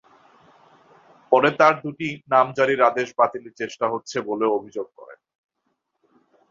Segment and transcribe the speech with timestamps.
[1.31, 5.19] পরে তাঁর দুটি নামজারির আদেশ বাতিলের চেষ্টা হচ্ছে বলেও অভিযোগ করেন।